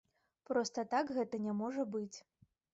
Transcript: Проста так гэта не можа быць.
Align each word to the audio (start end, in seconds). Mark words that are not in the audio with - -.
Проста 0.49 0.85
так 0.95 1.13
гэта 1.19 1.43
не 1.45 1.53
можа 1.63 1.89
быць. 1.97 2.17